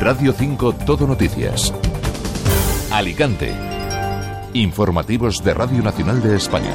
Radio 0.00 0.32
5 0.32 0.76
Todo 0.86 1.06
Noticias. 1.06 1.74
Alicante. 2.90 3.52
Informativos 4.54 5.44
de 5.44 5.52
Radio 5.52 5.82
Nacional 5.82 6.22
de 6.22 6.36
España. 6.36 6.74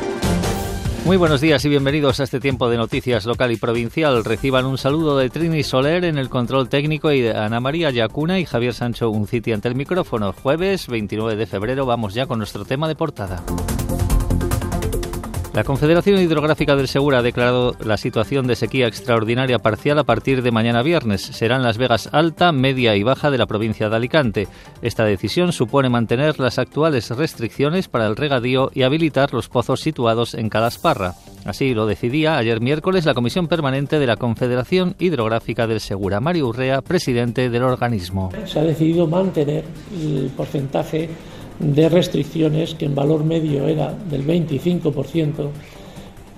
Muy 1.06 1.18
buenos 1.18 1.42
días 1.42 1.66
y 1.66 1.70
bienvenidos 1.70 2.20
a 2.20 2.24
este 2.24 2.40
tiempo 2.40 2.70
de 2.70 2.78
noticias 2.78 3.26
local 3.26 3.52
y 3.52 3.58
provincial. 3.58 4.24
Reciban 4.24 4.68
un 4.68 4.78
saludo 4.78 5.18
de 5.18 5.32
Trini 5.32 5.64
Soler 5.64 6.06
en 6.06 6.20
el 6.20 6.30
control 6.30 6.70
técnico 6.70 7.12
y 7.12 7.22
de 7.22 7.36
Ana 7.36 7.60
María 7.60 7.90
Yacuna 7.90 8.38
y 8.38 8.46
Javier 8.46 8.76
Sancho 8.76 9.10
Unciti 9.10 9.54
ante 9.54 9.70
el 9.70 9.76
micrófono. 9.76 10.32
Jueves 10.32 10.86
29 10.88 11.36
de 11.36 11.48
febrero 11.48 11.88
vamos 11.88 12.14
ya 12.14 12.28
con 12.28 12.38
nuestro 12.38 12.64
tema 12.64 12.88
de 12.88 12.96
portada. 12.96 13.42
La 15.56 15.64
Confederación 15.64 16.20
Hidrográfica 16.20 16.76
del 16.76 16.90
Segura 16.90 17.20
ha 17.20 17.22
declarado 17.22 17.78
la 17.80 17.96
situación 17.96 18.46
de 18.46 18.58
sequía 18.58 18.88
extraordinaria 18.88 19.58
parcial 19.58 19.98
a 19.98 20.04
partir 20.04 20.42
de 20.42 20.52
mañana 20.52 20.84
viernes. 20.84 21.22
Serán 21.22 21.64
las 21.64 21.78
Vegas 21.78 22.10
alta, 22.12 22.52
media 22.52 22.98
y 22.98 23.04
baja 23.04 23.32
de 23.32 23.38
la 23.38 23.46
provincia 23.46 23.88
de 23.88 23.96
Alicante. 23.96 24.50
Esta 24.82 25.06
decisión 25.06 25.54
supone 25.54 25.88
mantener 25.88 26.42
las 26.42 26.60
actuales 26.60 27.10
restricciones 27.10 27.88
para 27.88 28.06
el 28.06 28.18
regadío 28.18 28.70
y 28.74 28.84
habilitar 28.84 29.34
los 29.34 29.48
pozos 29.48 29.80
situados 29.80 30.34
en 30.34 30.50
Calasparra. 30.50 31.14
Así 31.46 31.74
lo 31.74 31.86
decidía 31.86 32.38
ayer 32.38 32.60
miércoles 32.60 33.06
la 33.06 33.14
Comisión 33.14 33.48
Permanente 33.48 33.98
de 33.98 34.08
la 34.08 34.18
Confederación 34.18 34.96
Hidrográfica 35.00 35.68
del 35.68 35.80
Segura. 35.80 36.20
Mario 36.20 36.50
Urrea, 36.50 36.82
presidente 36.82 37.50
del 37.50 37.64
organismo. 37.64 38.30
Se 38.44 38.60
ha 38.60 38.64
decidido 38.64 39.08
mantener 39.08 39.64
el 39.98 40.32
porcentaje 40.36 41.10
de 41.60 41.90
restricciones 41.90 42.76
que 42.76 42.86
en 42.86 42.96
valor 42.96 43.24
medio 43.24 43.68
era 43.68 43.94
del 43.94 44.26
25% 44.26 45.50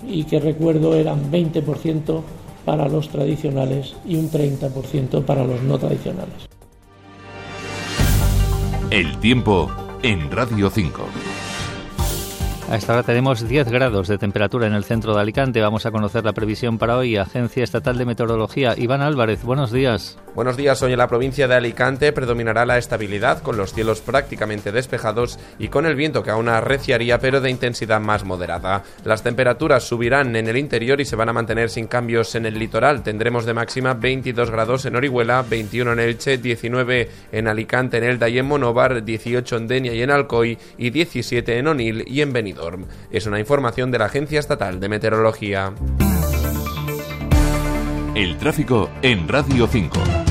y 0.08 0.24
que 0.26 0.40
recuerdo 0.40 0.96
eran 0.96 1.32
20% 1.32 2.22
para 2.66 2.88
los 2.88 3.10
tradicionales 3.10 3.96
y 4.06 4.16
un 4.16 4.30
30% 4.30 5.24
para 5.24 5.44
los 5.46 5.62
no 5.64 5.78
tradicionales. 5.78 6.48
El 8.90 9.18
tiempo 9.20 9.72
en 10.04 10.32
Radio 10.32 10.70
5. 10.70 11.04
A 12.70 12.76
esta 12.76 12.92
hora 12.92 13.04
tenemos 13.04 13.48
10 13.48 13.72
grados 13.72 14.10
de 14.10 14.18
temperatura 14.18 14.68
en 14.68 14.74
el 14.74 14.84
centro 14.84 15.16
de 15.16 15.22
Alicante. 15.22 15.62
Vamos 15.62 15.86
a 15.86 15.92
conocer 15.92 16.26
la 16.26 16.34
previsión 16.34 16.78
para 16.78 16.98
hoy. 16.98 17.16
Agencia 17.16 17.64
Estatal 17.64 17.98
de 17.98 18.06
Meteorología. 18.06 18.74
Iván 18.78 19.02
Álvarez, 19.02 19.42
buenos 19.44 19.72
días. 19.72 20.18
Buenos 20.36 20.58
días. 20.58 20.84
Hoy 20.84 20.92
en 20.92 20.98
la 20.98 21.08
provincia 21.08 21.48
de 21.48 21.56
Alicante 21.56 22.12
predominará 22.12 22.66
la 22.66 22.78
estabilidad 22.78 23.42
con 23.42 23.56
los 23.56 23.74
cielos 23.74 24.02
prácticamente 24.02 24.74
despejados 24.74 25.40
y 25.58 25.70
con 25.70 25.86
el 25.86 25.96
viento 25.96 26.24
que 26.24 26.30
aún 26.30 26.50
arreciaría 26.50 27.20
pero 27.20 27.40
de 27.40 27.50
intensidad 27.50 28.02
más 28.02 28.26
moderada. 28.26 28.84
Las 29.06 29.24
temperaturas 29.24 29.88
subirán 29.88 30.36
en 30.36 30.48
el 30.48 30.58
interior 30.58 31.00
y 31.00 31.06
se 31.06 31.16
van 31.16 31.30
a 31.30 31.34
mantener 31.34 31.70
sin 31.70 31.88
cambios 31.88 32.36
en 32.36 32.46
el 32.46 32.60
litoral. 32.60 33.02
Tendremos 33.02 33.46
de 33.46 33.54
máxima 33.54 33.94
22 33.94 34.52
grados 34.52 34.86
en 34.86 34.98
Orihuela, 34.98 35.42
21 35.42 35.94
en 35.94 36.00
Elche, 36.00 36.38
19 36.38 37.10
en 37.32 37.48
Alicante, 37.48 37.98
en 37.98 38.04
Elda 38.04 38.28
y 38.28 38.40
en 38.40 38.46
Monóvar, 38.46 39.06
18 39.06 39.56
en 39.56 39.68
Denia 39.68 39.94
y 39.94 40.02
en 40.02 40.12
Alcoy 40.12 40.58
y 40.78 40.90
17 40.90 41.58
en 41.58 41.68
Onil 41.68 42.04
y 42.06 42.22
en 42.22 42.34
Benidorm. 42.34 42.57
Es 43.12 43.26
una 43.26 43.40
información 43.40 43.92
de 43.92 44.00
la 44.00 44.06
Agencia 44.06 44.40
Estatal 44.40 44.80
de 44.80 44.90
Meteorología. 44.90 45.74
El 48.16 48.38
tráfico 48.38 48.90
en 49.02 49.28
Radio 49.28 49.68
5. 49.68 50.27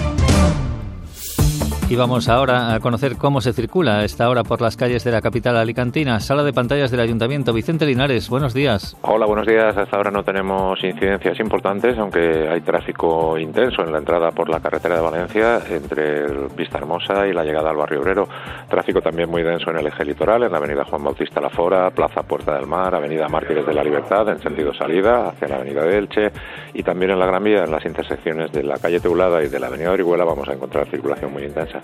Y 1.89 1.95
vamos 1.95 2.29
ahora 2.29 2.75
a 2.75 2.81
conocer 2.81 3.17
cómo 3.17 3.41
se 3.41 3.53
circula 3.53 4.01
a 4.01 4.05
esta 4.05 4.29
hora 4.29 4.43
por 4.43 4.61
las 4.61 4.77
calles 4.77 5.05
de 5.05 5.13
la 5.13 5.21
capital 5.21 5.57
alicantina. 5.57 6.19
Sala 6.19 6.43
de 6.43 6.53
pantallas 6.53 6.91
del 6.91 6.99
Ayuntamiento. 6.99 7.53
Vicente 7.53 7.87
Linares, 7.87 8.29
buenos 8.29 8.55
días. 8.55 8.97
Hola, 9.03 9.25
buenos 9.25 9.47
días. 9.47 9.77
Hasta 9.77 9.97
ahora 9.97 10.11
no 10.11 10.25
tenemos 10.25 10.83
incidencias 10.83 11.39
importantes, 11.39 11.97
aunque 11.97 12.49
hay 12.49 12.61
tráfico 12.63 13.39
intenso 13.39 13.83
en 13.85 13.93
la 13.93 13.99
entrada 13.99 14.33
por 14.33 14.49
la 14.49 14.59
carretera 14.59 14.97
de 14.97 15.01
Valencia 15.01 15.61
entre 15.71 16.25
Vista 16.57 16.79
Hermosa 16.79 17.25
y 17.29 17.33
la 17.33 17.45
llegada 17.45 17.71
al 17.71 17.77
barrio 17.77 18.01
obrero. 18.01 18.29
Tráfico 18.69 19.01
también 19.01 19.31
muy 19.31 19.45
denso 19.45 19.71
en 19.71 19.79
el 19.79 19.87
eje 19.87 20.05
litoral, 20.05 20.43
en 20.43 20.51
la 20.51 20.59
avenida 20.59 20.85
Juan 20.85 21.05
Bautista 21.05 21.41
La 21.41 21.51
Fora, 21.51 21.91
Plaza 21.93 22.25
Puerta 22.25 22.57
del 22.57 22.67
Mar, 22.67 22.97
avenida 22.97 23.29
Mártires 23.29 23.65
de 23.65 23.75
la 23.75 23.85
Libertad 23.85 24.29
en 24.29 24.41
sentido 24.41 24.75
salida 24.75 25.29
hacia 25.29 25.47
la 25.47 25.55
avenida 25.55 25.85
de 25.85 25.99
Elche 25.99 26.33
y 26.75 26.83
también 26.83 27.13
en 27.13 27.21
la 27.21 27.27
Gran 27.27 27.45
Vía, 27.45 27.63
en 27.63 27.71
las 27.71 27.87
intersecciones 27.87 28.51
de 28.51 28.65
la 28.65 28.77
calle 28.79 28.99
Teulada 28.99 29.41
y 29.45 29.49
de 29.49 29.61
la 29.61 29.69
avenida 29.69 29.93
Orihuela, 29.93 30.25
vamos 30.25 30.49
a 30.49 30.53
encontrar 30.53 30.91
circulación 30.91 31.33
muy 31.33 31.45
intensa. 31.45 31.76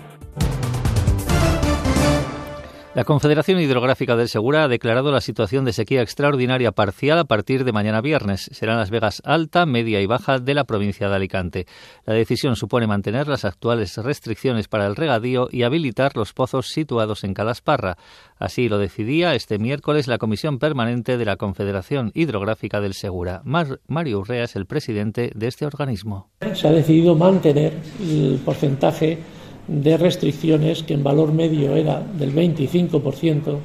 La 2.95 3.05
Confederación 3.05 3.59
Hidrográfica 3.59 4.15
del 4.15 4.29
Segura 4.29 4.63
ha 4.63 4.67
declarado 4.67 5.11
la 5.11 5.19
situación 5.19 5.65
de 5.65 5.73
sequía 5.73 6.03
extraordinaria 6.03 6.71
parcial 6.71 7.17
a 7.17 7.23
partir 7.23 7.63
de 7.63 7.71
mañana 7.71 8.01
viernes. 8.01 8.51
Serán 8.53 8.77
las 8.77 8.91
Vegas 8.91 9.19
alta, 9.25 9.65
media 9.65 9.99
y 9.99 10.05
baja 10.05 10.37
de 10.37 10.53
la 10.53 10.65
provincia 10.65 11.09
de 11.09 11.15
Alicante. 11.15 11.65
La 12.05 12.13
decisión 12.13 12.55
supone 12.55 12.85
mantener 12.85 13.27
las 13.27 13.45
actuales 13.45 13.97
restricciones 13.97 14.67
para 14.67 14.85
el 14.85 14.95
regadío 14.95 15.47
y 15.51 15.63
habilitar 15.63 16.15
los 16.15 16.33
pozos 16.33 16.67
situados 16.67 17.23
en 17.23 17.33
Calasparra. 17.33 17.97
Así 18.37 18.69
lo 18.69 18.77
decidía 18.77 19.33
este 19.33 19.57
miércoles 19.57 20.07
la 20.07 20.19
Comisión 20.19 20.59
Permanente 20.59 21.17
de 21.17 21.25
la 21.25 21.37
Confederación 21.37 22.11
Hidrográfica 22.13 22.79
del 22.79 22.93
Segura. 22.93 23.41
Mario 23.43 24.19
Urrea 24.19 24.43
es 24.43 24.55
el 24.55 24.67
presidente 24.67 25.31
de 25.33 25.47
este 25.47 25.65
organismo. 25.65 26.29
Se 26.53 26.67
ha 26.67 26.71
decidido 26.71 27.15
mantener 27.15 27.73
el 27.99 28.39
porcentaje 28.45 29.17
de 29.67 29.97
restricciones 29.97 30.83
que 30.83 30.93
en 30.93 31.03
valor 31.03 31.31
medio 31.33 31.75
era 31.75 32.01
del 32.01 32.33
25% 32.33 33.57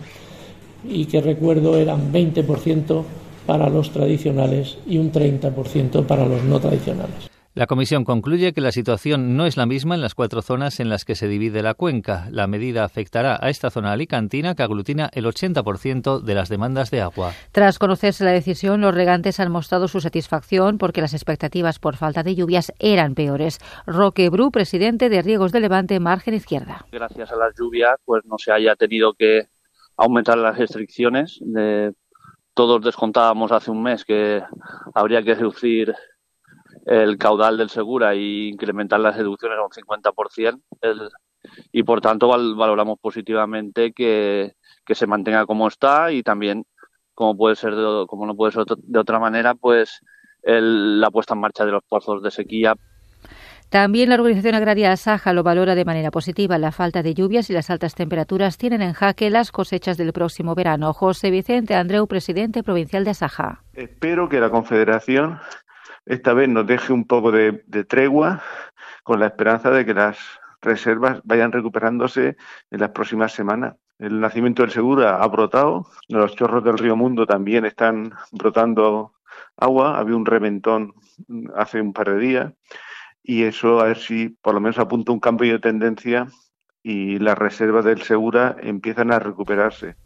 y 0.89 1.07
que 1.07 1.21
recuerdo 1.21 1.77
eran 1.77 2.13
20% 2.13 3.03
para 3.47 3.69
los 3.69 3.91
tradicionales 3.91 4.79
y 4.87 4.99
un 4.99 5.11
30% 5.11 6.05
para 6.07 6.27
los 6.27 6.45
no 6.45 6.61
tradicionales. 6.61 7.28
La 7.59 7.67
comisión 7.67 8.05
concluye 8.05 8.53
que 8.53 8.61
la 8.61 8.71
situación 8.71 9.37
no 9.37 9.45
es 9.45 9.57
la 9.57 9.67
misma 9.67 9.97
en 9.97 10.01
las 10.01 10.15
cuatro 10.15 10.43
zonas 10.43 10.79
en 10.79 10.89
las 10.89 11.05
que 11.05 11.17
se 11.17 11.27
divide 11.27 11.61
la 11.61 11.75
cuenca. 11.75 12.29
La 12.31 12.47
medida 12.47 12.85
afectará 12.85 13.37
a 13.43 13.51
esta 13.51 13.69
zona 13.69 13.91
alicantina 13.91 14.55
que 14.55 14.63
aglutina 14.63 15.11
el 15.13 15.25
80% 15.25 16.21
de 16.21 16.35
las 16.37 16.49
demandas 16.49 16.93
de 16.93 17.01
agua. 17.01 17.33
Tras 17.51 17.81
conocerse 17.81 18.25
la 18.25 18.31
decisión, 18.31 18.81
los 18.81 18.95
regantes 18.95 19.41
han 19.41 19.51
mostrado 19.51 19.89
su 19.89 20.01
satisfacción 20.01 20.79
porque 20.79 21.01
las 21.01 21.15
expectativas 21.15 21.81
por 21.81 21.97
falta 21.97 22.23
de 22.23 22.37
lluvias 22.37 22.73
eran 22.79 23.17
peores. 23.17 23.59
Roque 23.89 24.31
Bru, 24.31 24.53
presidente 24.53 25.09
de 25.09 25.21
Riegos 25.21 25.51
de 25.51 25.59
Levante, 25.59 25.99
margen 25.99 26.35
izquierda. 26.35 26.87
Gracias 26.93 27.33
a 27.33 27.37
las 27.37 27.57
lluvias, 27.59 27.97
pues 28.05 28.25
no 28.25 28.39
se 28.39 28.53
haya 28.53 28.77
tenido 28.77 29.15
que 29.15 29.49
aumentar 29.97 30.39
las 30.39 30.57
restricciones. 30.57 31.41
todos 32.55 32.85
descontábamos 32.85 33.51
hace 33.51 33.73
un 33.73 33.83
mes 33.83 34.05
que 34.05 34.45
habría 34.95 35.25
que 35.25 35.35
reducir 35.35 35.93
el 36.89 37.19
caudal 37.19 37.59
del 37.59 37.69
Segura 37.69 38.15
y 38.15 38.49
incrementar 38.49 38.99
las 39.01 39.17
deducciones 39.17 39.59
a 39.59 39.65
un 39.65 39.71
50%. 39.71 40.61
El, 40.81 41.11
y 41.71 41.83
por 41.83 42.01
tanto 42.01 42.29
valoramos 42.29 42.99
positivamente 42.99 43.93
que, 43.93 44.55
se 44.89 45.07
mantenga 45.07 45.45
como 45.45 45.69
está 45.69 46.11
y 46.13 46.23
también, 46.23 46.65
como 47.15 47.37
puede 47.37 47.57
ser 47.57 47.75
como 48.07 48.27
no 48.27 48.35
puede 48.35 48.53
ser 48.53 48.65
de 48.65 48.99
otra 48.99 49.19
manera, 49.19 49.55
pues 49.55 50.01
la 50.43 51.11
puesta 51.11 51.35
en 51.35 51.41
marcha 51.41 51.67
de 51.67 51.73
los 51.73 51.85
pozos 51.85 52.23
de 52.23 52.31
sequía 52.31 52.75
también 53.69 54.09
la 54.09 54.15
Organización 54.15 54.55
Agraria 54.55 54.93
Asaja 54.93 55.35
lo 55.35 55.43
valora 55.43 55.75
de 55.75 55.85
manera 55.85 56.11
positiva. 56.11 56.57
La 56.57 56.73
falta 56.73 57.03
de 57.03 57.13
lluvias 57.13 57.51
y 57.51 57.53
las 57.53 57.69
altas 57.69 57.95
temperaturas 57.95 58.57
tienen 58.57 58.81
en 58.81 58.95
jaque 58.95 59.29
las 59.29 59.53
cosechas 59.53 59.99
del 59.99 60.15
próximo 60.15 60.55
verano. 60.55 60.95
José 60.95 61.31
Vicente 61.31 61.75
Andreu, 61.75 62.07
presidente 62.07 62.63
provincial 62.63 63.05
de 63.05 63.11
Asaja. 63.11 63.63
Espero 63.75 64.31
que 64.31 64.41
la 64.41 64.49
Confederación 64.49 65.39
esta 66.09 66.33
vez 66.33 66.49
nos 66.49 66.67
deje 66.67 66.93
un 66.93 67.05
poco 67.05 67.31
de, 67.31 67.53
tregua 67.87 68.43
con 69.03 69.21
la 69.21 69.27
esperanza 69.27 69.71
de 69.71 69.85
que 69.85 69.93
las 69.93 70.19
reservas 70.63 71.21
vayan 71.25 71.53
recuperándose 71.53 72.37
en 72.71 72.81
las 72.81 72.91
próximas 72.91 73.33
semanas. 73.33 73.77
El 73.99 74.19
nacimiento 74.19 74.63
del 74.63 74.71
Segura 74.71 75.23
ha 75.23 75.29
brotado, 75.29 75.87
los 76.09 76.35
chorros 76.35 76.65
del 76.65 76.79
río 76.79 76.97
Mundo 76.97 77.27
también 77.27 77.67
están 77.67 78.15
brotando 78.33 79.13
agua, 79.57 79.99
había 79.99 80.17
un 80.17 80.25
reventón 80.25 80.95
hace 81.55 81.81
un 81.81 81.93
par 81.93 82.09
de 82.11 82.19
días 82.19 82.53
y 83.23 83.43
eso 83.43 83.81
a 83.81 83.85
ver 83.85 83.99
si 83.99 84.31
por 84.31 84.55
lo 84.55 84.61
menos 84.61 84.79
apunta 84.79 85.13
un 85.13 85.21
cambio 85.21 85.53
de 85.53 85.59
tendencia 85.59 86.29
y 86.83 87.19
las 87.19 87.37
reservas 87.37 87.85
del 87.85 88.01
Segura 88.01 88.57
empiezan 88.63 89.13
a 89.13 89.19
recuperarse. 89.19 89.97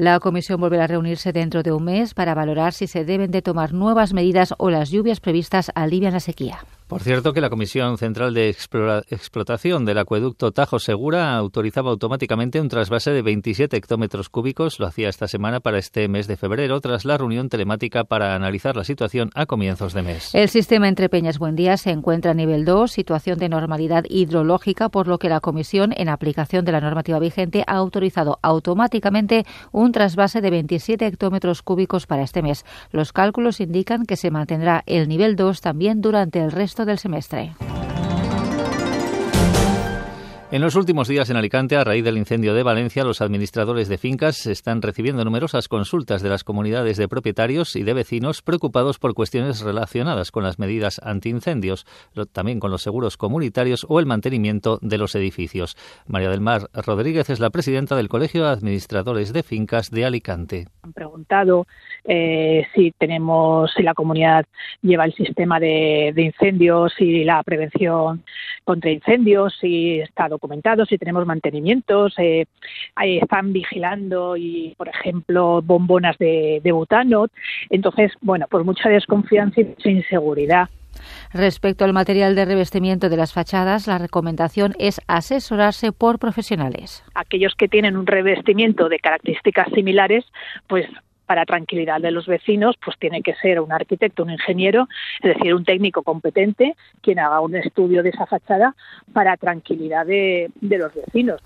La 0.00 0.18
comisión 0.18 0.58
volverá 0.58 0.84
a 0.84 0.86
reunirse 0.86 1.30
dentro 1.30 1.62
de 1.62 1.72
un 1.72 1.84
mes 1.84 2.14
para 2.14 2.32
valorar 2.32 2.72
si 2.72 2.86
se 2.86 3.04
deben 3.04 3.30
de 3.30 3.42
tomar 3.42 3.74
nuevas 3.74 4.14
medidas 4.14 4.54
o 4.56 4.70
las 4.70 4.88
lluvias 4.88 5.20
previstas 5.20 5.70
alivian 5.74 6.14
la 6.14 6.20
sequía. 6.20 6.60
Por 6.90 7.02
cierto, 7.02 7.32
que 7.32 7.40
la 7.40 7.50
Comisión 7.50 7.98
Central 7.98 8.34
de 8.34 8.48
Explotación 8.48 9.84
del 9.84 9.98
Acueducto 9.98 10.50
Tajo 10.50 10.80
Segura 10.80 11.36
autorizaba 11.36 11.92
automáticamente 11.92 12.60
un 12.60 12.68
trasvase 12.68 13.12
de 13.12 13.22
27 13.22 13.76
hectómetros 13.76 14.28
cúbicos. 14.28 14.80
Lo 14.80 14.88
hacía 14.88 15.08
esta 15.08 15.28
semana 15.28 15.60
para 15.60 15.78
este 15.78 16.08
mes 16.08 16.26
de 16.26 16.36
febrero, 16.36 16.80
tras 16.80 17.04
la 17.04 17.16
reunión 17.16 17.48
telemática 17.48 18.02
para 18.02 18.34
analizar 18.34 18.74
la 18.74 18.82
situación 18.82 19.30
a 19.36 19.46
comienzos 19.46 19.92
de 19.92 20.02
mes. 20.02 20.34
El 20.34 20.48
sistema 20.48 20.88
entre 20.88 21.08
Peñas 21.08 21.38
Buendía 21.38 21.76
se 21.76 21.92
encuentra 21.92 22.32
a 22.32 22.34
nivel 22.34 22.64
2, 22.64 22.90
situación 22.90 23.38
de 23.38 23.48
normalidad 23.48 24.02
hidrológica, 24.08 24.88
por 24.88 25.06
lo 25.06 25.18
que 25.18 25.28
la 25.28 25.38
Comisión, 25.38 25.92
en 25.96 26.08
aplicación 26.08 26.64
de 26.64 26.72
la 26.72 26.80
normativa 26.80 27.20
vigente, 27.20 27.62
ha 27.68 27.76
autorizado 27.76 28.40
automáticamente 28.42 29.44
un 29.70 29.92
trasvase 29.92 30.40
de 30.40 30.50
27 30.50 31.06
hectómetros 31.06 31.62
cúbicos 31.62 32.08
para 32.08 32.24
este 32.24 32.42
mes. 32.42 32.64
Los 32.90 33.12
cálculos 33.12 33.60
indican 33.60 34.06
que 34.06 34.16
se 34.16 34.32
mantendrá 34.32 34.82
el 34.86 35.06
nivel 35.06 35.36
2 35.36 35.60
también 35.60 36.00
durante 36.00 36.40
el 36.40 36.50
resto 36.50 36.79
del 36.84 36.98
semestre. 36.98 37.54
En 40.52 40.62
los 40.62 40.74
últimos 40.74 41.06
días 41.06 41.30
en 41.30 41.36
Alicante, 41.36 41.76
a 41.76 41.84
raíz 41.84 42.02
del 42.02 42.18
incendio 42.18 42.54
de 42.54 42.64
Valencia, 42.64 43.04
los 43.04 43.20
administradores 43.20 43.88
de 43.88 43.98
fincas 43.98 44.48
están 44.48 44.82
recibiendo 44.82 45.24
numerosas 45.24 45.68
consultas 45.68 46.22
de 46.22 46.28
las 46.28 46.42
comunidades 46.42 46.96
de 46.96 47.06
propietarios 47.06 47.76
y 47.76 47.84
de 47.84 47.94
vecinos 47.94 48.42
preocupados 48.42 48.98
por 48.98 49.14
cuestiones 49.14 49.60
relacionadas 49.60 50.32
con 50.32 50.42
las 50.42 50.58
medidas 50.58 51.00
antiincendios, 51.04 51.86
también 52.32 52.58
con 52.58 52.72
los 52.72 52.82
seguros 52.82 53.16
comunitarios 53.16 53.86
o 53.88 54.00
el 54.00 54.06
mantenimiento 54.06 54.80
de 54.82 54.98
los 54.98 55.14
edificios. 55.14 55.76
María 56.08 56.30
del 56.30 56.40
Mar 56.40 56.68
Rodríguez 56.74 57.30
es 57.30 57.38
la 57.38 57.50
presidenta 57.50 57.94
del 57.94 58.08
Colegio 58.08 58.42
de 58.42 58.50
Administradores 58.50 59.32
de 59.32 59.44
Fincas 59.44 59.92
de 59.92 60.04
Alicante. 60.04 60.66
Han 60.82 60.92
preguntado 60.92 61.68
eh, 62.04 62.66
si 62.74 62.92
tenemos, 62.92 63.72
si 63.76 63.82
la 63.82 63.94
comunidad 63.94 64.44
lleva 64.82 65.04
el 65.04 65.14
sistema 65.14 65.60
de, 65.60 66.12
de 66.14 66.22
incendios 66.22 66.92
y 66.98 67.24
la 67.24 67.42
prevención 67.42 68.22
contra 68.64 68.90
incendios, 68.90 69.56
si 69.60 70.00
está 70.00 70.28
documentados, 70.28 70.88
si 70.88 70.98
tenemos 70.98 71.26
mantenimientos, 71.26 72.14
eh, 72.18 72.46
están 72.96 73.52
vigilando 73.52 74.36
y, 74.36 74.74
por 74.76 74.88
ejemplo, 74.88 75.62
bombonas 75.62 76.16
de, 76.18 76.60
de 76.62 76.72
butano. 76.72 77.26
Entonces, 77.68 78.12
bueno, 78.20 78.46
pues 78.50 78.64
mucha 78.64 78.88
desconfianza 78.88 79.60
y 79.60 79.64
mucha 79.64 79.90
inseguridad. 79.90 80.68
Respecto 81.32 81.84
al 81.84 81.92
material 81.92 82.34
de 82.34 82.44
revestimiento 82.44 83.08
de 83.08 83.16
las 83.16 83.32
fachadas, 83.32 83.86
la 83.86 83.98
recomendación 83.98 84.74
es 84.78 85.00
asesorarse 85.06 85.92
por 85.92 86.18
profesionales. 86.18 87.04
Aquellos 87.14 87.54
que 87.54 87.68
tienen 87.68 87.96
un 87.96 88.06
revestimiento 88.06 88.88
de 88.88 88.98
características 88.98 89.68
similares, 89.72 90.24
pues 90.66 90.86
para 91.30 91.46
tranquilidad 91.46 92.00
de 92.00 92.10
los 92.10 92.26
vecinos, 92.26 92.74
pues 92.84 92.96
tiene 92.98 93.22
que 93.22 93.36
ser 93.36 93.60
un 93.60 93.70
arquitecto, 93.70 94.24
un 94.24 94.30
ingeniero, 94.30 94.88
es 95.22 95.36
decir, 95.36 95.54
un 95.54 95.64
técnico 95.64 96.02
competente 96.02 96.74
quien 97.02 97.20
haga 97.20 97.40
un 97.40 97.54
estudio 97.54 98.02
de 98.02 98.08
esa 98.08 98.26
fachada 98.26 98.74
para 99.12 99.36
tranquilidad 99.36 100.04
de, 100.06 100.50
los 100.60 100.92
vecinos. 100.92 101.40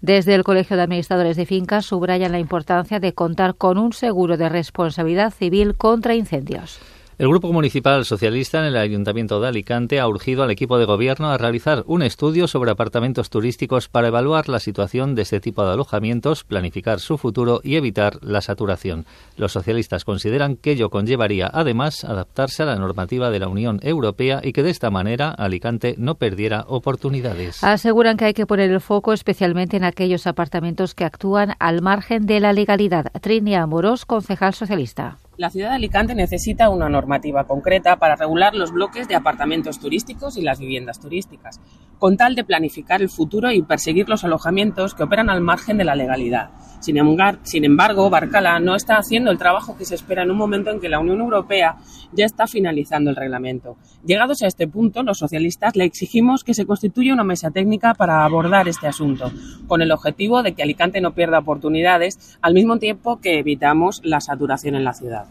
Desde 0.00 0.34
el 0.34 0.42
Colegio 0.42 0.76
de 0.76 0.82
Administradores 0.82 1.36
de 1.36 1.46
Fincas 1.46 1.86
subrayan 1.86 2.32
la 2.32 2.40
importancia 2.40 2.98
de 2.98 3.12
contar 3.12 3.54
con 3.54 3.78
un 3.78 3.92
seguro 3.92 4.36
de 4.36 4.48
responsabilidad 4.48 5.30
civil 5.30 5.76
contra 5.76 6.16
incendios. 6.16 6.97
El 7.18 7.26
Grupo 7.26 7.52
Municipal 7.52 8.04
Socialista 8.04 8.60
en 8.60 8.66
el 8.66 8.76
Ayuntamiento 8.76 9.40
de 9.40 9.48
Alicante 9.48 9.98
ha 9.98 10.06
urgido 10.06 10.44
al 10.44 10.52
equipo 10.52 10.78
de 10.78 10.84
gobierno 10.84 11.30
a 11.30 11.36
realizar 11.36 11.82
un 11.88 12.02
estudio 12.02 12.46
sobre 12.46 12.70
apartamentos 12.70 13.28
turísticos 13.28 13.88
para 13.88 14.06
evaluar 14.06 14.48
la 14.48 14.60
situación 14.60 15.16
de 15.16 15.22
este 15.22 15.40
tipo 15.40 15.64
de 15.64 15.72
alojamientos, 15.72 16.44
planificar 16.44 17.00
su 17.00 17.18
futuro 17.18 17.60
y 17.64 17.74
evitar 17.74 18.20
la 18.22 18.40
saturación. 18.40 19.04
Los 19.36 19.50
socialistas 19.50 20.04
consideran 20.04 20.54
que 20.54 20.70
ello 20.70 20.90
conllevaría, 20.90 21.50
además, 21.52 22.04
adaptarse 22.04 22.62
a 22.62 22.66
la 22.66 22.76
normativa 22.76 23.30
de 23.30 23.40
la 23.40 23.48
Unión 23.48 23.80
Europea 23.82 24.40
y 24.40 24.52
que 24.52 24.62
de 24.62 24.70
esta 24.70 24.90
manera 24.90 25.30
Alicante 25.30 25.96
no 25.98 26.14
perdiera 26.14 26.66
oportunidades. 26.68 27.64
Aseguran 27.64 28.16
que 28.16 28.26
hay 28.26 28.32
que 28.32 28.46
poner 28.46 28.70
el 28.70 28.80
foco 28.80 29.12
especialmente 29.12 29.76
en 29.76 29.82
aquellos 29.82 30.28
apartamentos 30.28 30.94
que 30.94 31.04
actúan 31.04 31.56
al 31.58 31.82
margen 31.82 32.26
de 32.26 32.38
la 32.38 32.52
legalidad. 32.52 33.10
Trinia 33.20 33.64
Amorós, 33.64 34.04
concejal 34.04 34.54
socialista. 34.54 35.18
La 35.38 35.50
ciudad 35.50 35.68
de 35.68 35.76
Alicante 35.76 36.16
necesita 36.16 36.68
una 36.68 36.88
normativa 36.88 37.46
concreta 37.46 37.94
para 38.00 38.16
regular 38.16 38.56
los 38.56 38.72
bloques 38.72 39.06
de 39.06 39.14
apartamentos 39.14 39.78
turísticos 39.78 40.36
y 40.36 40.42
las 40.42 40.58
viviendas 40.58 40.98
turísticas, 40.98 41.60
con 41.98 42.16
tal 42.16 42.34
de 42.34 42.44
planificar 42.44 43.02
el 43.02 43.08
futuro 43.08 43.50
y 43.50 43.62
perseguir 43.62 44.08
los 44.08 44.24
alojamientos 44.24 44.94
que 44.94 45.02
operan 45.02 45.30
al 45.30 45.40
margen 45.40 45.78
de 45.78 45.84
la 45.84 45.94
legalidad. 45.94 46.50
Sin 46.80 47.64
embargo, 47.64 48.08
Barcala 48.08 48.60
no 48.60 48.76
está 48.76 48.98
haciendo 48.98 49.32
el 49.32 49.38
trabajo 49.38 49.76
que 49.76 49.84
se 49.84 49.96
espera 49.96 50.22
en 50.22 50.30
un 50.30 50.36
momento 50.36 50.70
en 50.70 50.80
que 50.80 50.88
la 50.88 51.00
Unión 51.00 51.20
Europea 51.20 51.76
ya 52.12 52.24
está 52.24 52.46
finalizando 52.46 53.10
el 53.10 53.16
reglamento. 53.16 53.76
Llegados 54.04 54.42
a 54.42 54.46
este 54.46 54.68
punto, 54.68 55.02
los 55.02 55.18
socialistas 55.18 55.74
le 55.74 55.84
exigimos 55.84 56.44
que 56.44 56.54
se 56.54 56.66
constituya 56.66 57.12
una 57.12 57.24
mesa 57.24 57.50
técnica 57.50 57.94
para 57.94 58.24
abordar 58.24 58.68
este 58.68 58.86
asunto, 58.86 59.32
con 59.66 59.82
el 59.82 59.90
objetivo 59.90 60.42
de 60.42 60.54
que 60.54 60.62
Alicante 60.62 61.00
no 61.00 61.14
pierda 61.14 61.40
oportunidades, 61.40 62.38
al 62.40 62.54
mismo 62.54 62.78
tiempo 62.78 63.20
que 63.20 63.40
evitamos 63.40 64.00
la 64.04 64.20
saturación 64.20 64.76
en 64.76 64.84
la 64.84 64.94
ciudad. 64.94 65.26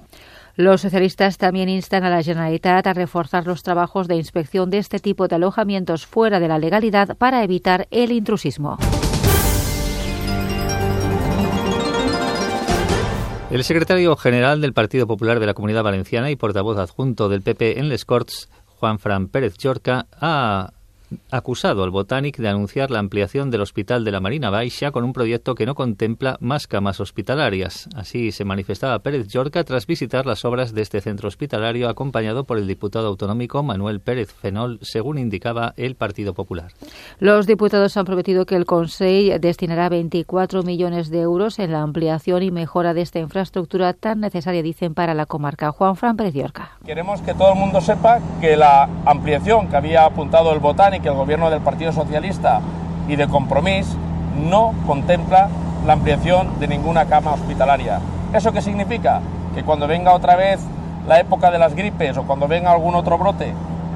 Los 0.58 0.82
socialistas 0.82 1.38
también 1.38 1.70
instan 1.70 2.04
a 2.04 2.10
la 2.10 2.24
Generalitat 2.24 2.88
a 2.88 2.94
reforzar 2.94 3.46
los 3.46 3.62
trabajos 3.62 4.08
de 4.08 4.16
inspección 4.16 4.72
de 4.72 4.80
este 4.80 4.98
tipo 4.98 5.28
de 5.28 5.36
alojamientos 5.36 6.08
fuera 6.08 6.40
de 6.40 6.48
la 6.48 6.58
legalidad 6.58 7.16
para 7.16 7.44
evitar 7.44 7.88
el 7.92 8.12
intrusismo. 8.12 8.80
El 13.52 13.64
secretario 13.64 14.16
general 14.16 14.60
del 14.60 14.74
Partido 14.74 15.06
Popular 15.06 15.40
de 15.40 15.46
la 15.46 15.54
Comunidad 15.54 15.84
Valenciana 15.84 16.32
y 16.32 16.36
portavoz 16.36 16.80
adjunto 16.80 17.30
del 17.30 17.44
PP 17.44 17.80
en 17.80 17.88
Les 17.88 18.04
Corts, 18.04 18.50
Juan 18.66 18.98
Fran 18.98 19.28
Pérez 19.28 19.58
Chorca, 19.60 20.08
ha 20.20 20.72
acusado 21.32 21.84
al 21.84 21.92
Botanic 21.92 22.38
de 22.38 22.50
anunciar 22.50 22.92
la 22.92 23.00
ampliación 23.00 23.52
del 23.52 23.62
Hospital 23.62 24.04
de 24.04 24.12
la 24.12 24.20
Marina 24.20 24.50
Baixa 24.50 24.92
con 24.92 25.04
un 25.04 25.14
proyecto 25.14 25.56
que 25.56 25.66
no 25.66 25.76
contempla 25.76 26.38
más 26.40 26.68
camas 26.68 27.00
hospitalarias. 27.00 27.90
Así 27.96 28.32
se 28.32 28.46
manifestaba 28.46 29.00
Pérez 29.00 29.28
Llorca 29.28 29.64
tras 29.64 29.88
visitar 29.88 30.26
las 30.26 30.46
obras 30.46 30.74
de 30.74 30.82
este 30.82 31.02
centro 31.02 31.28
hospitalario 31.28 31.90
acompañado 31.90 32.44
por 32.44 32.58
el 32.58 32.68
diputado 32.68 33.08
autonómico 33.08 33.64
Manuel 33.64 34.00
Pérez 34.00 34.34
Fenol, 34.34 34.80
según 34.82 35.18
indicaba 35.18 35.74
el 35.78 35.96
Partido 35.96 36.34
Popular. 36.34 36.72
Los 37.20 37.48
diputados 37.48 37.98
han 37.98 38.06
prometido 38.06 38.46
que 38.46 38.56
el 38.56 38.66
Consejo 38.66 39.08
destinará 39.40 39.90
24 39.90 40.64
millones 40.64 41.10
de 41.10 41.22
euros 41.22 41.60
en 41.60 41.72
la 41.72 41.82
ampliación 41.82 42.44
y 42.44 42.52
mejora 42.52 42.94
de 42.94 43.02
esta 43.02 43.20
infraestructura 43.20 43.94
tan 43.94 44.20
necesaria, 44.20 44.62
dicen, 44.62 44.94
para 44.94 45.14
la 45.14 45.26
comarca. 45.26 45.72
Juan 45.72 45.96
Fran 45.96 46.18
Pérez 46.18 46.34
Llorca. 46.34 46.72
Queremos 46.86 47.22
que 47.22 47.34
todo 47.34 47.54
el 47.54 47.60
mundo 47.60 47.82
sepa 47.82 48.20
que 48.42 48.58
la 48.58 48.90
ampliación 49.06 49.68
que 49.70 49.78
había 49.78 50.06
apuntado 50.06 50.52
el 50.52 50.60
Botanic 50.98 51.04
que 51.04 51.10
el 51.10 51.16
gobierno 51.16 51.50
del 51.50 51.62
Partido 51.62 51.92
Socialista 51.92 52.62
y 53.08 53.16
de 53.16 53.28
Compromís 53.28 53.96
no 54.50 54.74
contempla 54.86 55.50
la 55.86 55.94
ampliación 55.94 56.60
de 56.60 56.68
ninguna 56.68 57.06
cama 57.06 57.34
hospitalaria. 57.34 58.00
¿Eso 58.34 58.52
qué 58.52 58.62
significa? 58.62 59.22
Que 59.56 59.64
cuando 59.64 59.88
venga 59.88 60.14
otra 60.14 60.36
vez 60.36 60.60
la 61.08 61.20
época 61.20 61.52
de 61.52 61.60
las 61.60 61.74
gripes 61.74 62.18
o 62.18 62.24
cuando 62.24 62.48
venga 62.48 62.72
algún 62.72 62.96
otro 62.96 63.18
brote 63.18 63.54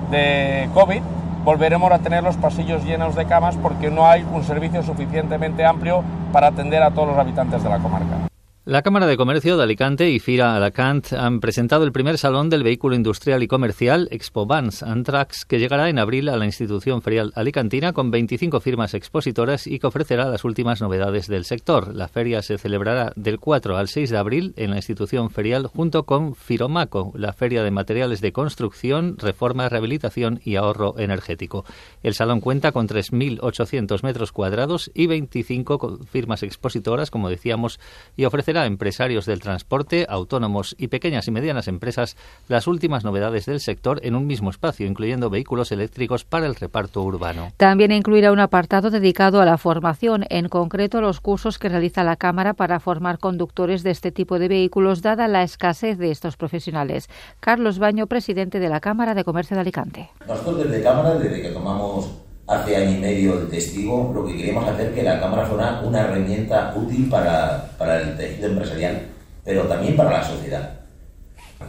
de 0.09 0.69
COVID, 0.73 1.01
volveremos 1.43 1.91
a 1.91 1.99
tener 1.99 2.23
los 2.23 2.37
pasillos 2.37 2.83
llenos 2.83 3.15
de 3.15 3.25
camas 3.25 3.55
porque 3.57 3.89
no 3.89 4.07
hay 4.07 4.25
un 4.31 4.43
servicio 4.43 4.83
suficientemente 4.83 5.65
amplio 5.65 6.03
para 6.31 6.47
atender 6.47 6.81
a 6.83 6.91
todos 6.91 7.09
los 7.09 7.17
habitantes 7.17 7.63
de 7.63 7.69
la 7.69 7.79
comarca. 7.79 8.30
La 8.63 8.83
Cámara 8.83 9.07
de 9.07 9.17
Comercio 9.17 9.57
de 9.57 9.63
Alicante 9.63 10.11
y 10.11 10.19
FIRA 10.19 10.55
Alacant 10.55 11.13
han 11.13 11.39
presentado 11.39 11.83
el 11.83 11.91
primer 11.91 12.19
salón 12.19 12.51
del 12.51 12.61
vehículo 12.61 12.95
industrial 12.95 13.41
y 13.41 13.47
comercial 13.47 14.07
Expo 14.11 14.45
Vans 14.45 14.83
Antrax, 14.83 15.45
que 15.45 15.57
llegará 15.57 15.89
en 15.89 15.97
abril 15.97 16.29
a 16.29 16.37
la 16.37 16.45
institución 16.45 17.01
ferial 17.01 17.31
alicantina 17.33 17.91
con 17.91 18.11
25 18.11 18.59
firmas 18.59 18.93
expositoras 18.93 19.65
y 19.65 19.79
que 19.79 19.87
ofrecerá 19.87 20.25
las 20.25 20.43
últimas 20.43 20.79
novedades 20.79 21.25
del 21.25 21.45
sector. 21.45 21.95
La 21.95 22.07
feria 22.07 22.43
se 22.43 22.59
celebrará 22.59 23.13
del 23.15 23.39
4 23.39 23.77
al 23.77 23.87
6 23.87 24.11
de 24.11 24.17
abril 24.19 24.53
en 24.57 24.69
la 24.69 24.75
institución 24.75 25.31
ferial 25.31 25.65
junto 25.65 26.03
con 26.03 26.35
Firomaco, 26.35 27.13
la 27.15 27.33
feria 27.33 27.63
de 27.63 27.71
materiales 27.71 28.21
de 28.21 28.31
construcción, 28.31 29.17
reforma, 29.17 29.69
rehabilitación 29.69 30.39
y 30.45 30.57
ahorro 30.57 30.99
energético. 30.99 31.65
El 32.03 32.13
salón 32.13 32.41
cuenta 32.41 32.71
con 32.71 32.87
3.800 32.87 34.03
metros 34.03 34.31
cuadrados 34.31 34.91
y 34.93 35.07
25 35.07 36.01
firmas 36.05 36.43
expositoras, 36.43 37.09
como 37.09 37.27
decíamos, 37.27 37.79
y 38.15 38.25
ofrece 38.25 38.50
a 38.57 38.65
empresarios 38.65 39.25
del 39.25 39.39
transporte, 39.39 40.05
autónomos 40.09 40.75
y 40.77 40.87
pequeñas 40.87 41.27
y 41.27 41.31
medianas 41.31 41.67
empresas 41.67 42.17
las 42.47 42.67
últimas 42.67 43.03
novedades 43.03 43.45
del 43.45 43.59
sector 43.59 43.99
en 44.03 44.15
un 44.15 44.27
mismo 44.27 44.49
espacio, 44.49 44.85
incluyendo 44.85 45.29
vehículos 45.29 45.71
eléctricos 45.71 46.25
para 46.25 46.45
el 46.47 46.55
reparto 46.55 47.01
urbano. 47.03 47.49
También 47.57 47.91
incluirá 47.91 48.31
un 48.31 48.39
apartado 48.39 48.89
dedicado 48.89 49.41
a 49.41 49.45
la 49.45 49.57
formación, 49.57 50.25
en 50.29 50.49
concreto 50.49 51.01
los 51.01 51.19
cursos 51.19 51.59
que 51.59 51.69
realiza 51.69 52.03
la 52.03 52.15
Cámara 52.15 52.53
para 52.53 52.79
formar 52.79 53.19
conductores 53.19 53.83
de 53.83 53.91
este 53.91 54.11
tipo 54.11 54.39
de 54.39 54.47
vehículos, 54.47 55.01
dada 55.01 55.27
la 55.27 55.43
escasez 55.43 55.97
de 55.97 56.11
estos 56.11 56.37
profesionales. 56.37 57.09
Carlos 57.39 57.79
Baño, 57.79 58.07
presidente 58.07 58.59
de 58.59 58.69
la 58.69 58.79
Cámara 58.79 59.13
de 59.13 59.23
Comercio 59.23 59.55
de 59.55 59.61
Alicante. 59.61 60.09
Nosotros 60.27 60.63
desde 60.63 60.83
Cámara, 60.83 61.15
desde 61.15 61.41
que 61.41 61.49
tomamos 61.49 62.20
hace 62.51 62.75
año 62.75 62.97
y 62.97 62.99
medio 62.99 63.39
el 63.39 63.47
testigo, 63.47 64.11
lo 64.13 64.25
que 64.25 64.35
queríamos 64.35 64.67
hacer 64.67 64.93
que 64.93 65.03
la 65.03 65.21
Cámara 65.21 65.45
fuera 65.45 65.81
una 65.85 66.01
herramienta 66.01 66.73
útil 66.75 67.07
para, 67.09 67.71
para 67.77 68.01
el 68.01 68.17
tejido 68.17 68.49
empresarial, 68.49 69.07
pero 69.45 69.63
también 69.63 69.95
para 69.95 70.11
la 70.11 70.23
sociedad. 70.23 70.69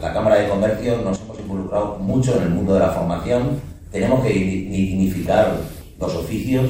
La 0.01 0.11
Cámara 0.11 0.35
de 0.37 0.49
Comercio 0.49 0.97
nos 0.97 1.21
hemos 1.21 1.39
involucrado 1.39 1.97
mucho 1.99 2.35
en 2.35 2.43
el 2.43 2.49
mundo 2.49 2.73
de 2.73 2.81
la 2.81 2.89
formación, 2.89 3.61
tenemos 3.91 4.25
que 4.25 4.33
dignificar 4.33 5.55
los 5.99 6.15
oficios, 6.15 6.69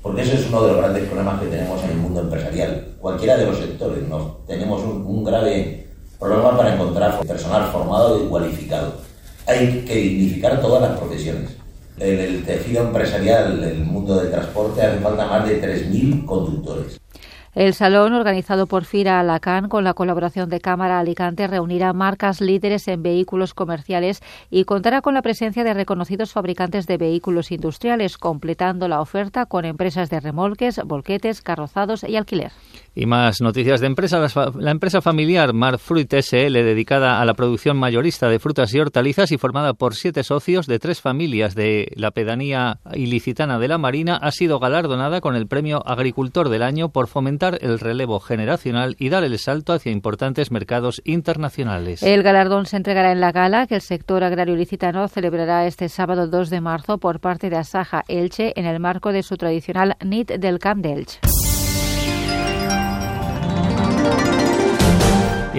porque 0.00 0.22
ese 0.22 0.36
es 0.36 0.48
uno 0.48 0.62
de 0.62 0.68
los 0.68 0.78
grandes 0.78 1.04
problemas 1.04 1.40
que 1.40 1.48
tenemos 1.48 1.82
en 1.84 1.90
el 1.90 1.96
mundo 1.98 2.20
empresarial, 2.20 2.94
cualquiera 2.98 3.36
de 3.36 3.46
los 3.46 3.58
sectores. 3.58 4.08
Nos, 4.08 4.46
tenemos 4.46 4.82
un, 4.82 5.04
un 5.04 5.24
grave 5.24 5.86
problema 6.18 6.56
para 6.56 6.74
encontrar 6.74 7.20
personal 7.26 7.70
formado 7.70 8.24
y 8.24 8.28
cualificado. 8.28 8.94
Hay 9.46 9.84
que 9.86 9.94
dignificar 9.96 10.62
todas 10.62 10.80
las 10.80 10.98
profesiones 10.98 11.59
en 12.00 12.18
el 12.18 12.44
tejido 12.44 12.84
empresarial, 12.86 13.62
el 13.62 13.84
mundo 13.84 14.16
del 14.16 14.30
transporte, 14.30 14.82
hace 14.82 14.98
falta 14.98 15.26
más 15.26 15.46
de 15.46 15.62
3.000 15.62 16.24
conductores. 16.24 17.00
El 17.52 17.74
salón, 17.74 18.14
organizado 18.14 18.68
por 18.68 18.84
Fira 18.84 19.18
Alacán 19.18 19.68
con 19.68 19.82
la 19.82 19.92
colaboración 19.92 20.48
de 20.48 20.60
Cámara 20.60 21.00
Alicante, 21.00 21.48
reunirá 21.48 21.92
marcas 21.92 22.40
líderes 22.40 22.86
en 22.86 23.02
vehículos 23.02 23.54
comerciales 23.54 24.22
y 24.50 24.64
contará 24.64 25.02
con 25.02 25.14
la 25.14 25.22
presencia 25.22 25.64
de 25.64 25.74
reconocidos 25.74 26.32
fabricantes 26.32 26.86
de 26.86 26.96
vehículos 26.96 27.50
industriales, 27.50 28.18
completando 28.18 28.86
la 28.86 29.00
oferta 29.00 29.46
con 29.46 29.64
empresas 29.64 30.10
de 30.10 30.20
remolques, 30.20 30.80
volquetes, 30.84 31.42
carrozados 31.42 32.04
y 32.04 32.14
alquiler. 32.14 32.52
Y 32.94 33.06
más 33.06 33.40
noticias 33.40 33.80
de 33.80 33.86
empresa. 33.86 34.26
La 34.58 34.70
empresa 34.70 35.00
familiar 35.00 35.52
Fruit 35.78 36.12
SL, 36.12 36.52
dedicada 36.52 37.20
a 37.20 37.24
la 37.24 37.34
producción 37.34 37.76
mayorista 37.76 38.28
de 38.28 38.40
frutas 38.40 38.74
y 38.74 38.80
hortalizas 38.80 39.30
y 39.30 39.38
formada 39.38 39.74
por 39.74 39.94
siete 39.94 40.24
socios 40.24 40.66
de 40.66 40.80
tres 40.80 41.00
familias 41.00 41.54
de 41.54 41.92
la 41.94 42.10
pedanía 42.10 42.80
ilicitana 42.92 43.58
de 43.60 43.68
la 43.68 43.78
Marina, 43.78 44.16
ha 44.16 44.32
sido 44.32 44.58
galardonada 44.58 45.20
con 45.20 45.36
el 45.36 45.46
premio 45.46 45.86
Agricultor 45.86 46.48
del 46.48 46.62
Año 46.62 46.88
por 46.88 47.06
fomentar 47.06 47.58
el 47.60 47.78
relevo 47.78 48.18
generacional 48.18 48.96
y 48.98 49.08
dar 49.08 49.22
el 49.22 49.38
salto 49.38 49.72
hacia 49.72 49.92
importantes 49.92 50.50
mercados 50.50 51.00
internacionales. 51.04 52.02
El 52.02 52.24
galardón 52.24 52.66
se 52.66 52.76
entregará 52.76 53.12
en 53.12 53.20
la 53.20 53.30
gala 53.30 53.68
que 53.68 53.76
el 53.76 53.82
sector 53.82 54.24
agrario 54.24 54.54
ilicitano 54.54 55.06
celebrará 55.06 55.66
este 55.66 55.88
sábado 55.88 56.26
2 56.26 56.50
de 56.50 56.60
marzo 56.60 56.98
por 56.98 57.20
parte 57.20 57.50
de 57.50 57.56
Asaja 57.56 58.02
Elche 58.08 58.52
en 58.56 58.66
el 58.66 58.80
marco 58.80 59.12
de 59.12 59.22
su 59.22 59.36
tradicional 59.36 59.96
NIT 60.04 60.32
del 60.32 60.58
Camp. 60.58 60.80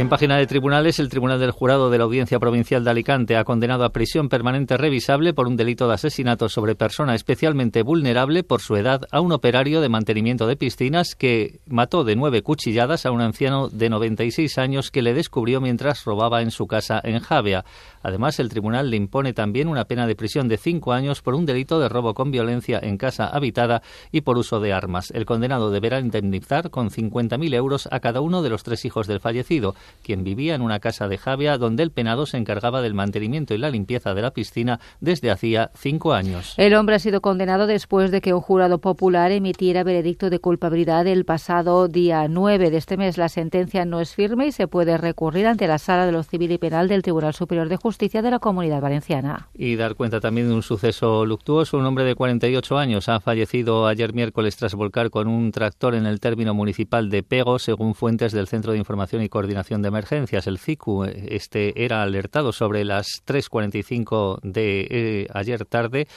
En 0.01 0.10
página 0.10 0.38
de 0.38 0.48
tribunales, 0.48 0.98
el 0.98 1.10
Tribunal 1.10 1.39
del 1.39 1.51
Jurado 1.51 1.91
de 1.91 2.00
la 2.00 2.05
Audiencia 2.05 2.39
Provincial 2.39 2.84
de 2.84 2.89
Alicante 2.89 3.38
ha 3.38 3.43
condenado 3.43 3.86
a 3.86 3.91
prisión 3.91 4.29
permanente 4.29 4.75
revisable 4.75 5.31
por 5.31 5.48
un 5.48 5.58
delito 5.58 5.88
de 5.88 5.93
asesinato 5.93 6.50
sobre 6.50 6.74
persona 6.74 7.13
especialmente 7.13 7.84
vulnerable 7.84 8.41
por 8.41 8.62
su 8.62 8.75
edad 8.75 9.05
a 9.12 9.22
un 9.22 9.31
operario 9.31 9.79
de 9.79 9.89
mantenimiento 9.89 10.48
de 10.48 10.55
piscinas 10.55 11.13
que 11.13 11.60
mató 11.67 12.03
de 12.03 12.15
nueve 12.15 12.41
cuchilladas 12.41 13.05
a 13.05 13.12
un 13.12 13.22
anciano 13.22 13.70
de 13.70 13.91
96 13.91 14.58
años 14.58 14.89
que 14.89 15.03
le 15.03 15.13
descubrió 15.13 15.62
mientras 15.62 16.03
robaba 16.03 16.41
en 16.41 16.50
su 16.50 16.65
casa 16.65 17.00
en 17.03 17.20
Javea. 17.20 17.63
Además, 18.01 18.39
el 18.39 18.50
tribunal 18.50 18.89
le 18.89 18.98
impone 18.98 19.34
también 19.34 19.67
una 19.67 19.86
pena 19.86 20.08
de 20.08 20.15
prisión 20.15 20.48
de 20.48 20.58
cinco 20.58 20.93
años 20.93 21.22
por 21.22 21.36
un 21.36 21.46
delito 21.46 21.79
de 21.79 21.89
robo 21.89 22.15
con 22.15 22.31
violencia 22.31 22.79
en 22.81 22.98
casa 22.98 23.27
habitada 23.27 23.84
y 24.12 24.22
por 24.22 24.39
uso 24.39 24.60
de 24.60 24.74
armas. 24.74 25.12
El 25.12 25.25
condenado 25.25 25.70
deberá 25.70 26.00
indemnizar 26.00 26.72
con 26.72 26.89
50.000 26.89 27.53
euros 27.53 27.88
a 27.91 28.00
cada 28.00 28.22
uno 28.22 28.41
de 28.41 28.50
los 28.50 28.63
tres 28.63 28.84
hijos 28.84 29.05
del 29.05 29.20
fallecido 29.20 29.75
quien 30.03 30.24
vivía 30.24 30.55
en 30.55 30.62
una 30.62 30.79
casa 30.79 31.07
de 31.07 31.17
Javia 31.17 31.57
donde 31.57 31.83
el 31.83 31.91
penado 31.91 32.25
se 32.25 32.38
encargaba 32.38 32.81
del 32.81 32.93
mantenimiento 32.93 33.53
y 33.53 33.57
la 33.57 33.69
limpieza 33.69 34.13
de 34.13 34.21
la 34.21 34.31
piscina 34.31 34.79
desde 35.00 35.31
hacía 35.31 35.71
cinco 35.75 36.13
años. 36.13 36.53
El 36.57 36.75
hombre 36.75 36.95
ha 36.95 37.00
sido 37.00 37.21
condenado 37.21 37.67
después 37.67 38.12
de 38.12 38.21
que 38.21 38.33
un 38.33 38.41
jurado 38.41 38.79
popular 38.79 39.31
emitiera 39.31 39.83
veredicto 39.83 40.29
de 40.29 40.39
culpabilidad 40.39 41.07
el 41.07 41.25
pasado 41.25 41.88
día 41.88 42.27
9 42.27 42.69
de 42.69 42.77
este 42.77 42.98
mes. 42.98 43.17
La 43.17 43.29
sentencia 43.29 43.86
no 43.86 44.00
es 44.00 44.15
firme 44.15 44.48
y 44.48 44.51
se 44.51 44.67
puede 44.67 44.98
recurrir 44.98 45.48
ante 45.48 45.67
la 45.67 45.77
Sala 45.77 46.05
de 46.05 46.12
lo 46.12 46.24
Civil 46.24 46.51
y 46.51 46.57
Penal 46.57 46.88
del 46.88 47.01
Tribunal 47.01 47.33
Superior 47.33 47.69
de 47.69 47.77
Justicia 47.77 48.21
de 48.21 48.31
la 48.31 48.39
Comunidad 48.39 48.81
Valenciana. 48.81 49.50
Y 49.53 49.75
dar 49.75 49.95
cuenta 49.95 50.19
también 50.19 50.50
de 50.50 50.55
un 50.55 50.63
suceso 50.63 51.25
luctuoso. 51.25 51.77
Un 51.77 51.86
hombre 51.86 52.03
de 52.03 52.15
48 52.15 52.77
años 52.77 53.10
ha 53.10 53.19
fallecido 53.19 53.88
ayer 53.88 54.13
miércoles 54.13 54.57
tras 54.57 54.75
volcar 54.75 55.10
con 55.10 55.27
un 55.27 55.51
tractor 55.51 55.95
en 55.95 56.05
el 56.05 56.19
término 56.19 56.53
municipal 56.53 57.10
de 57.10 57.24
Pego, 57.24 57.60
según 57.60 57.95
fuentes 57.95 58.31
del 58.31 58.48
Centro 58.48 58.74
de 58.74 58.77
Información 58.77 59.21
y 59.21 59.29
Coordinación 59.29 59.70
de 59.79 59.87
Emergencias, 59.87 60.47
el 60.47 60.57
CICU, 60.57 61.05
este 61.05 61.85
era 61.85 62.03
alertado 62.03 62.51
sobre 62.51 62.83
las 62.83 63.23
3.45 63.25 64.41
de 64.41 64.87
eh, 64.89 65.27
ayer 65.33 65.63
tarde 65.63 66.07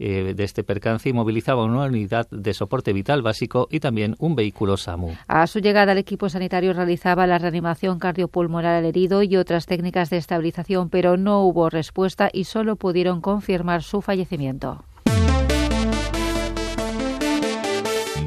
eh, 0.00 0.34
de 0.34 0.44
este 0.44 0.64
percance 0.64 1.08
y 1.08 1.12
movilizaba 1.12 1.62
una 1.62 1.84
unidad 1.84 2.26
de 2.30 2.52
soporte 2.54 2.92
vital 2.92 3.22
básico 3.22 3.68
y 3.70 3.78
también 3.78 4.16
un 4.18 4.34
vehículo 4.34 4.76
SAMU. 4.76 5.12
A 5.28 5.46
su 5.46 5.60
llegada, 5.60 5.92
el 5.92 5.98
equipo 5.98 6.28
sanitario 6.28 6.72
realizaba 6.72 7.28
la 7.28 7.38
reanimación 7.38 8.00
cardiopulmonar 8.00 8.74
al 8.74 8.86
herido 8.86 9.22
y 9.22 9.36
otras 9.36 9.66
técnicas 9.66 10.10
de 10.10 10.16
estabilización, 10.16 10.90
pero 10.90 11.16
no 11.16 11.42
hubo 11.42 11.70
respuesta 11.70 12.30
y 12.32 12.44
solo 12.44 12.74
pudieron 12.74 13.20
confirmar 13.20 13.84
su 13.84 14.02
fallecimiento. 14.02 14.84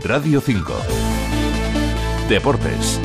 Radio 0.06 0.40
5 0.40 0.74
Deportes 2.30 3.02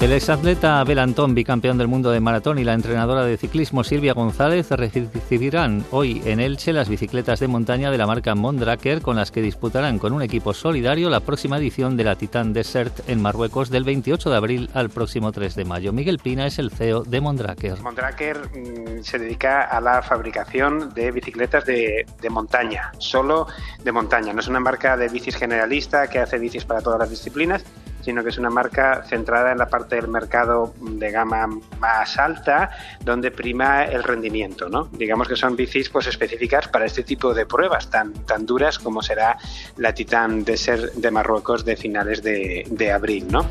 el 0.00 0.12
exatleta 0.12 0.80
Abel 0.80 0.98
Antón, 0.98 1.34
bicampeón 1.34 1.76
del 1.76 1.86
mundo 1.86 2.10
de 2.10 2.20
maratón, 2.20 2.58
y 2.58 2.64
la 2.64 2.72
entrenadora 2.72 3.22
de 3.22 3.36
ciclismo 3.36 3.84
Silvia 3.84 4.14
González 4.14 4.70
recibirán 4.70 5.84
hoy 5.90 6.22
en 6.24 6.40
Elche 6.40 6.72
las 6.72 6.88
bicicletas 6.88 7.38
de 7.38 7.48
montaña 7.48 7.90
de 7.90 7.98
la 7.98 8.06
marca 8.06 8.34
Mondraker 8.34 9.02
con 9.02 9.16
las 9.16 9.30
que 9.30 9.42
disputarán 9.42 9.98
con 9.98 10.14
un 10.14 10.22
equipo 10.22 10.54
solidario 10.54 11.10
la 11.10 11.20
próxima 11.20 11.58
edición 11.58 11.98
de 11.98 12.04
la 12.04 12.16
Titan 12.16 12.54
Desert 12.54 13.10
en 13.10 13.20
Marruecos 13.20 13.68
del 13.68 13.84
28 13.84 14.30
de 14.30 14.36
abril 14.36 14.70
al 14.72 14.88
próximo 14.88 15.32
3 15.32 15.54
de 15.54 15.64
mayo. 15.66 15.92
Miguel 15.92 16.18
Pina 16.18 16.46
es 16.46 16.58
el 16.58 16.70
CEO 16.70 17.02
de 17.02 17.20
Mondraker. 17.20 17.82
Mondraker 17.82 18.38
mm, 18.38 19.02
se 19.02 19.18
dedica 19.18 19.64
a 19.64 19.82
la 19.82 20.00
fabricación 20.00 20.94
de 20.94 21.10
bicicletas 21.10 21.66
de, 21.66 22.06
de 22.22 22.30
montaña, 22.30 22.90
solo 22.96 23.48
de 23.84 23.92
montaña. 23.92 24.32
No 24.32 24.40
es 24.40 24.48
una 24.48 24.60
marca 24.60 24.96
de 24.96 25.08
bicis 25.08 25.36
generalista 25.36 26.08
que 26.08 26.20
hace 26.20 26.38
bicis 26.38 26.64
para 26.64 26.80
todas 26.80 26.98
las 26.98 27.10
disciplinas, 27.10 27.62
sino 28.10 28.24
que 28.24 28.30
es 28.30 28.38
una 28.38 28.50
marca 28.50 29.04
centrada 29.04 29.52
en 29.52 29.58
la 29.58 29.68
parte 29.68 29.94
del 29.94 30.08
mercado 30.08 30.74
de 30.80 31.12
gama 31.12 31.46
más 31.78 32.18
alta, 32.18 32.70
donde 33.04 33.30
prima 33.30 33.84
el 33.84 34.02
rendimiento, 34.02 34.68
¿no? 34.68 34.88
Digamos 34.90 35.28
que 35.28 35.36
son 35.36 35.54
bicis 35.54 35.88
pues 35.90 36.08
específicas 36.08 36.66
para 36.66 36.86
este 36.86 37.04
tipo 37.04 37.32
de 37.32 37.46
pruebas 37.46 37.88
tan, 37.88 38.12
tan 38.26 38.46
duras 38.46 38.80
como 38.80 39.00
será 39.00 39.38
la 39.76 39.94
Titan 39.94 40.42
Desert 40.42 40.94
de 40.94 41.10
Marruecos 41.12 41.64
de 41.64 41.76
finales 41.76 42.20
de, 42.24 42.66
de 42.68 42.90
abril, 42.90 43.28
¿no? 43.30 43.46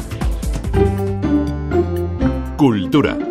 Cultura. 2.58 3.29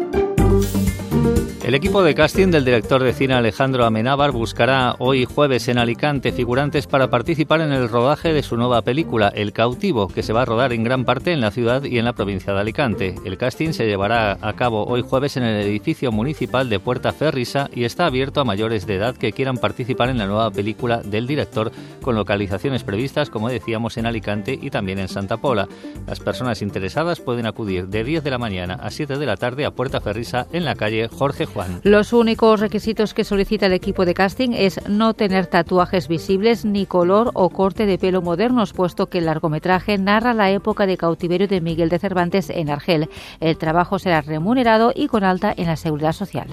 El 1.69 1.75
equipo 1.75 2.03
de 2.03 2.15
casting 2.15 2.47
del 2.47 2.65
director 2.65 3.03
de 3.03 3.13
cine 3.13 3.35
Alejandro 3.35 3.85
Amenábar 3.85 4.33
buscará 4.33 4.97
hoy 4.99 5.27
jueves 5.27 5.69
en 5.69 5.77
Alicante 5.77 6.33
figurantes 6.33 6.87
para 6.87 7.11
participar 7.11 7.61
en 7.61 7.73
el 7.73 7.91
rodaje 7.91 8.33
de 8.33 8.43
su 8.43 8.57
nueva 8.57 8.81
película 8.81 9.29
El 9.29 9.53
cautivo, 9.53 10.09
que 10.09 10.23
se 10.23 10.33
va 10.33 10.41
a 10.41 10.45
rodar 10.47 10.73
en 10.73 10.83
gran 10.83 11.05
parte 11.05 11.31
en 11.31 11.43
la 11.43 11.51
ciudad 11.51 11.85
y 11.85 11.99
en 11.99 12.07
la 12.07 12.15
provincia 12.15 12.55
de 12.55 12.61
Alicante. 12.61 13.17
El 13.23 13.37
casting 13.37 13.73
se 13.73 13.85
llevará 13.85 14.39
a 14.41 14.53
cabo 14.55 14.87
hoy 14.87 15.03
jueves 15.03 15.37
en 15.37 15.43
el 15.43 15.61
edificio 15.61 16.11
municipal 16.11 16.71
de 16.71 16.81
Puerta 16.81 17.13
Ferrisa 17.13 17.69
y 17.75 17.85
está 17.85 18.07
abierto 18.07 18.41
a 18.41 18.45
mayores 18.45 18.87
de 18.87 18.95
edad 18.95 19.15
que 19.15 19.33
quieran 19.33 19.59
participar 19.59 20.09
en 20.09 20.17
la 20.17 20.27
nueva 20.27 20.51
película 20.51 21.03
del 21.03 21.27
director, 21.27 21.71
con 22.01 22.15
localizaciones 22.15 22.83
previstas, 22.83 23.29
como 23.29 23.51
decíamos, 23.51 23.99
en 23.99 24.07
Alicante 24.07 24.59
y 24.59 24.71
también 24.71 25.01
en 25.01 25.09
Santa 25.09 25.37
Pola. 25.37 25.69
Las 26.07 26.21
personas 26.21 26.63
interesadas 26.63 27.21
pueden 27.21 27.45
acudir 27.45 27.89
de 27.89 28.05
10 28.05 28.25
de 28.25 28.31
la 28.31 28.39
mañana 28.39 28.79
a 28.81 28.91
7 28.91 29.19
de 29.19 29.27
la 29.27 29.37
tarde 29.37 29.67
a 29.67 29.73
Puerta 29.73 30.01
Ferrisa 30.01 30.47
en 30.51 30.65
la 30.65 30.75
calle 30.75 31.09
Jorge. 31.09 31.47
Los 31.83 32.13
únicos 32.13 32.61
requisitos 32.61 33.15
que 33.15 33.25
solicita 33.25 33.67
el 33.67 33.73
equipo 33.73 34.05
de 34.05 34.15
casting 34.15 34.51
es 34.53 34.81
no 34.89 35.15
tener 35.15 35.47
tatuajes 35.47 36.09
visibles 36.09 36.65
ni 36.65 36.87
color 36.87 37.31
o 37.35 37.51
corte 37.51 37.87
de 37.87 37.99
pelo 37.99 38.23
modernos, 38.23 38.73
puesto 38.73 39.09
que 39.09 39.19
el 39.19 39.27
largometraje 39.27 39.99
narra 39.99 40.35
la 40.35 40.51
época 40.51 40.87
de 40.87 40.97
cautiverio 40.97 41.49
de 41.49 41.61
Miguel 41.61 41.89
de 41.89 41.99
Cervantes 41.99 42.51
en 42.51 42.71
Argel. 42.71 43.09
El 43.41 43.59
trabajo 43.59 43.99
será 43.99 44.21
remunerado 44.21 44.93
y 44.95 45.09
con 45.09 45.25
alta 45.25 45.53
en 45.57 45.67
la 45.67 45.77
seguridad 45.77 46.13
social. 46.13 46.49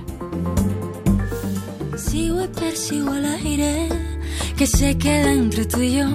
Sigo 1.97 2.43
y 2.43 2.47
persigo 2.47 3.13
el 3.13 3.25
aire 3.25 3.89
que 4.57 4.67
se 4.67 4.97
queda 4.97 5.31
entre 5.31 5.65
tú 5.65 5.81
y 5.81 5.97
yo. 5.97 6.05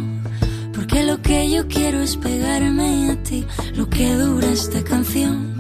Porque 0.74 1.02
lo 1.02 1.20
que 1.20 1.50
yo 1.50 1.66
quiero 1.68 2.00
es 2.00 2.16
pegarme 2.16 3.10
a 3.10 3.22
ti, 3.22 3.44
lo 3.74 3.88
que 3.88 4.14
dura 4.14 4.46
esta 4.46 4.82
canción. 4.82 5.59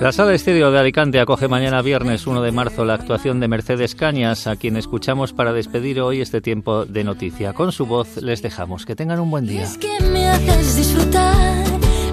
La 0.00 0.12
sala 0.12 0.34
estéreo 0.34 0.70
de 0.70 0.78
Alicante 0.78 1.20
acoge 1.20 1.48
mañana 1.48 1.80
viernes 1.82 2.26
1 2.26 2.42
de 2.42 2.52
marzo 2.52 2.84
la 2.84 2.94
actuación 2.94 3.40
de 3.40 3.48
Mercedes 3.48 3.94
Cañas, 3.94 4.46
a 4.46 4.56
quien 4.56 4.76
escuchamos 4.76 5.32
para 5.32 5.52
despedir 5.52 6.00
hoy 6.00 6.20
este 6.20 6.40
tiempo 6.40 6.84
de 6.84 7.04
noticia. 7.04 7.52
Con 7.52 7.72
su 7.72 7.86
voz 7.86 8.16
les 8.22 8.42
dejamos. 8.42 8.84
Que 8.84 8.96
tengan 8.96 9.20
un 9.20 9.30
buen 9.30 9.46
día. 9.46 9.62
Es 9.62 9.78
que 9.78 10.00
me 10.12 10.28
haces 10.28 10.76
disfrutar 10.76 11.64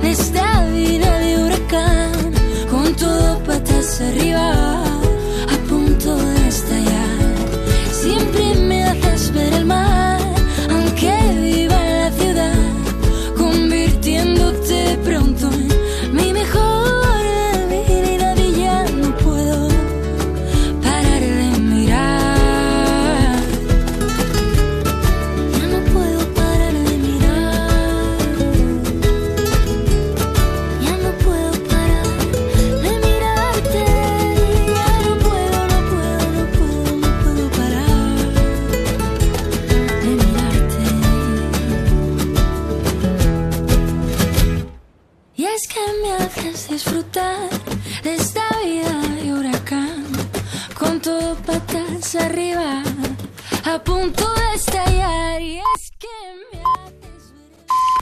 de 0.02 0.12
esta 0.12 0.66
vida 0.68 1.20
de 1.20 1.44
huracán, 1.44 2.01